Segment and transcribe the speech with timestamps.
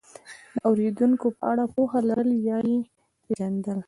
[0.55, 2.77] د اورېدونکو په اړه پوهه لرل یا یې
[3.23, 3.79] پېژندل،